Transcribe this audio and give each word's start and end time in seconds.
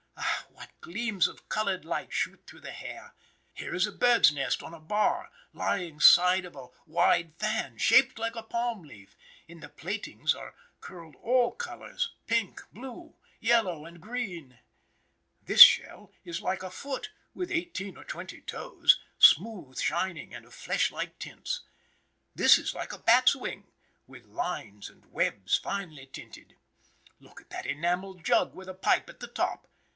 Ah, 0.17 0.47
what 0.57 0.71
gleams 0.93 1.27
of 1.27 1.47
colored 1.47 1.85
light 1.85 2.11
shoot 2.11 2.43
through 2.47 2.61
the 2.61 2.71
hair! 2.71 3.13
Here 3.53 3.75
is 3.75 3.85
a 3.85 3.91
bird's 3.91 4.31
nest 4.31 4.63
on 4.63 4.73
a 4.73 4.79
bar, 4.79 5.29
lying 5.53 5.99
side 5.99 6.43
of 6.43 6.55
a 6.55 6.69
wide 6.87 7.35
fan, 7.37 7.77
shaped 7.77 8.17
like 8.17 8.35
a 8.35 8.41
palm 8.41 8.81
leaf; 8.81 9.15
in 9.47 9.59
the 9.59 9.69
plaitings 9.69 10.33
are 10.33 10.55
curled 10.79 11.15
all 11.17 11.51
colors, 11.51 12.15
pink, 12.25 12.63
blue, 12.73 13.15
yellow, 13.39 13.85
and 13.85 14.01
green. 14.01 14.57
This 15.43 15.61
shell 15.61 16.11
is 16.23 16.41
like 16.41 16.63
a 16.63 16.71
foot 16.71 17.11
with 17.35 17.51
eighteen 17.51 17.95
or 17.95 18.03
twenty 18.03 18.41
toes, 18.41 18.99
smooth, 19.19 19.77
shining, 19.77 20.33
and 20.33 20.47
of 20.47 20.53
flesh 20.55 20.89
like 20.91 21.19
tints. 21.19 21.61
This 22.33 22.57
is 22.57 22.73
like 22.73 22.91
a 22.91 22.97
bat's 22.99 23.35
wing, 23.35 23.71
with 24.07 24.25
lines 24.25 24.89
and 24.89 25.05
webs 25.11 25.57
finely 25.59 26.07
tinted. 26.07 26.55
Look 27.19 27.39
at 27.39 27.51
that 27.51 27.67
enamelled 27.67 28.25
jug 28.25 28.55
with 28.55 28.67
a 28.67 28.73
pipe 28.73 29.07
at 29.07 29.19
the 29.19 29.27
top. 29.27 29.67